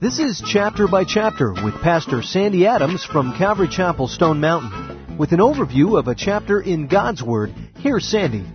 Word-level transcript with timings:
This 0.00 0.18
is 0.18 0.42
Chapter 0.46 0.88
by 0.88 1.04
Chapter 1.04 1.52
with 1.52 1.74
Pastor 1.82 2.22
Sandy 2.22 2.66
Adams 2.66 3.04
from 3.04 3.36
Calvary 3.36 3.68
Chapel, 3.68 4.08
Stone 4.08 4.40
Mountain. 4.40 5.18
With 5.18 5.32
an 5.32 5.40
overview 5.40 5.98
of 5.98 6.08
a 6.08 6.14
chapter 6.14 6.58
in 6.58 6.86
God's 6.86 7.22
Word, 7.22 7.52
here's 7.80 8.06
Sandy. 8.06 8.46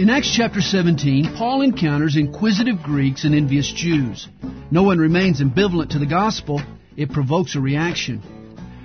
In 0.00 0.08
Acts 0.08 0.32
chapter 0.32 0.60
17, 0.60 1.34
Paul 1.34 1.62
encounters 1.62 2.14
inquisitive 2.16 2.80
Greeks 2.84 3.24
and 3.24 3.34
envious 3.34 3.72
Jews. 3.72 4.28
No 4.70 4.84
one 4.84 4.98
remains 4.98 5.40
ambivalent 5.40 5.90
to 5.90 5.98
the 5.98 6.06
gospel, 6.06 6.62
it 6.96 7.10
provokes 7.10 7.56
a 7.56 7.60
reaction. 7.60 8.22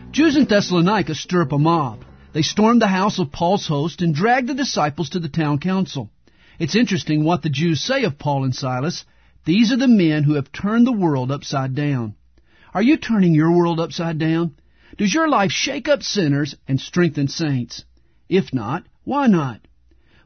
Jews 0.09 0.35
in 0.35 0.45
Thessalonica 0.45 1.13
stir 1.13 1.43
up 1.43 1.51
a 1.51 1.59
mob. 1.59 2.03
They 2.33 2.41
storm 2.41 2.79
the 2.79 2.87
house 2.87 3.19
of 3.19 3.31
Paul's 3.31 3.67
host 3.67 4.01
and 4.01 4.15
drag 4.15 4.47
the 4.47 4.55
disciples 4.55 5.09
to 5.11 5.19
the 5.19 5.29
town 5.29 5.59
council. 5.59 6.09
It's 6.57 6.75
interesting 6.75 7.23
what 7.23 7.43
the 7.43 7.51
Jews 7.51 7.81
say 7.81 8.03
of 8.03 8.17
Paul 8.17 8.45
and 8.45 8.55
Silas 8.55 9.05
these 9.47 9.71
are 9.71 9.77
the 9.77 9.87
men 9.87 10.23
who 10.23 10.33
have 10.33 10.51
turned 10.51 10.85
the 10.85 10.91
world 10.91 11.31
upside 11.31 11.73
down. 11.73 12.15
Are 12.73 12.81
you 12.81 12.97
turning 12.97 13.33
your 13.33 13.55
world 13.55 13.79
upside 13.79 14.19
down? 14.19 14.55
Does 14.97 15.13
your 15.13 15.29
life 15.29 15.51
shake 15.51 15.87
up 15.87 16.03
sinners 16.03 16.53
and 16.67 16.81
strengthen 16.81 17.29
saints? 17.29 17.85
If 18.27 18.53
not, 18.53 18.83
why 19.05 19.27
not? 19.27 19.61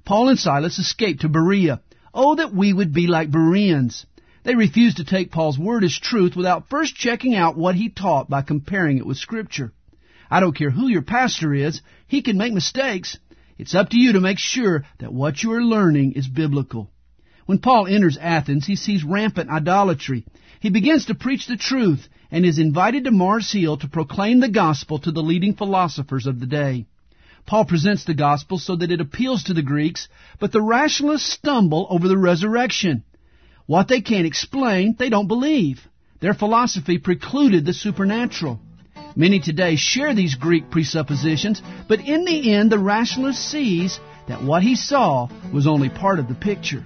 Paul 0.05 0.29
and 0.29 0.39
Silas 0.39 0.79
escaped 0.79 1.21
to 1.21 1.29
Berea. 1.29 1.81
Oh, 2.15 2.33
that 2.33 2.51
we 2.51 2.73
would 2.73 2.93
be 2.93 3.05
like 3.05 3.29
Bereans. 3.29 4.07
They 4.41 4.55
refused 4.55 4.97
to 4.97 5.03
take 5.03 5.31
Paul's 5.31 5.59
word 5.59 5.83
as 5.83 5.99
truth 5.99 6.35
without 6.35 6.67
first 6.67 6.95
checking 6.95 7.35
out 7.35 7.55
what 7.55 7.75
he 7.75 7.89
taught 7.89 8.27
by 8.27 8.41
comparing 8.41 8.97
it 8.97 9.05
with 9.05 9.17
Scripture. 9.17 9.71
I 10.31 10.39
don't 10.39 10.57
care 10.57 10.71
who 10.71 10.87
your 10.87 11.03
pastor 11.03 11.53
is, 11.53 11.83
he 12.07 12.23
can 12.23 12.39
make 12.39 12.53
mistakes. 12.53 13.19
It's 13.59 13.75
up 13.75 13.89
to 13.89 13.99
you 13.99 14.13
to 14.13 14.19
make 14.19 14.39
sure 14.39 14.83
that 14.97 15.13
what 15.13 15.43
you 15.43 15.51
are 15.51 15.63
learning 15.63 16.13
is 16.13 16.27
biblical. 16.27 16.89
When 17.45 17.59
Paul 17.59 17.87
enters 17.87 18.17
Athens, 18.17 18.65
he 18.65 18.75
sees 18.75 19.03
rampant 19.03 19.49
idolatry. 19.49 20.25
He 20.59 20.69
begins 20.69 21.05
to 21.05 21.15
preach 21.15 21.47
the 21.47 21.57
truth 21.57 22.07
and 22.31 22.45
is 22.45 22.59
invited 22.59 23.05
to 23.05 23.11
Mars 23.11 23.51
Hill 23.51 23.77
to 23.77 23.87
proclaim 23.87 24.39
the 24.39 24.49
gospel 24.49 24.99
to 24.99 25.11
the 25.11 25.23
leading 25.23 25.55
philosophers 25.55 26.27
of 26.27 26.39
the 26.39 26.45
day. 26.45 26.85
Paul 27.45 27.65
presents 27.65 28.03
the 28.05 28.13
gospel 28.13 28.59
so 28.59 28.75
that 28.75 28.91
it 28.91 29.01
appeals 29.01 29.43
to 29.43 29.53
the 29.53 29.63
Greeks, 29.63 30.07
but 30.39 30.51
the 30.51 30.61
rationalists 30.61 31.33
stumble 31.33 31.87
over 31.89 32.07
the 32.07 32.17
resurrection. 32.17 33.03
What 33.65 33.87
they 33.87 34.01
can't 34.01 34.27
explain, 34.27 34.95
they 34.97 35.09
don't 35.09 35.27
believe. 35.27 35.81
Their 36.19 36.33
philosophy 36.33 36.99
precluded 36.99 37.65
the 37.65 37.73
supernatural. 37.73 38.59
Many 39.15 39.39
today 39.39 39.75
share 39.75 40.13
these 40.13 40.35
Greek 40.35 40.69
presuppositions, 40.69 41.61
but 41.89 41.99
in 41.99 42.23
the 42.25 42.53
end 42.53 42.71
the 42.71 42.79
rationalist 42.79 43.43
sees 43.49 43.99
that 44.27 44.43
what 44.43 44.63
he 44.63 44.75
saw 44.75 45.27
was 45.51 45.67
only 45.67 45.89
part 45.89 46.19
of 46.19 46.27
the 46.27 46.35
picture. 46.35 46.85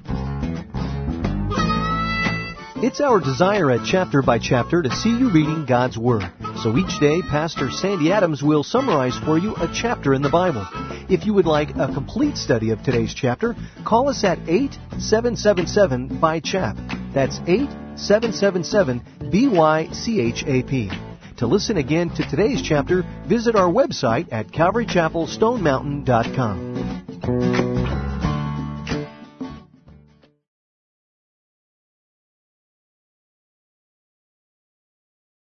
It's 2.77 2.99
our 2.99 3.21
desire 3.21 3.71
at 3.71 3.85
Chapter 3.85 4.21
by 4.21 4.37
Chapter 4.37 4.81
to 4.81 4.91
see 4.91 5.07
you 5.07 5.31
reading 5.31 5.65
God's 5.65 5.97
Word. 5.97 6.29
So 6.61 6.77
each 6.77 6.99
day, 6.99 7.21
Pastor 7.21 7.71
Sandy 7.71 8.11
Adams 8.11 8.43
will 8.43 8.63
summarize 8.63 9.17
for 9.17 9.37
you 9.37 9.55
a 9.55 9.71
chapter 9.73 10.13
in 10.13 10.21
the 10.21 10.29
Bible. 10.29 10.67
If 11.09 11.25
you 11.25 11.33
would 11.33 11.45
like 11.45 11.69
a 11.77 11.93
complete 11.93 12.35
study 12.35 12.71
of 12.71 12.83
today's 12.83 13.13
chapter, 13.13 13.55
call 13.85 14.09
us 14.09 14.25
at 14.25 14.39
8777 14.39 16.19
by 16.19 16.41
chap. 16.41 16.75
That's 17.13 17.39
8777 17.47 19.01
BYCHAP. 19.31 21.37
To 21.37 21.47
listen 21.47 21.77
again 21.77 22.09
to 22.09 22.29
today's 22.29 22.61
chapter, 22.61 23.05
visit 23.25 23.55
our 23.55 23.71
website 23.71 24.27
at 24.33 24.47
calvarychapelstonemountain.com. 24.47 26.74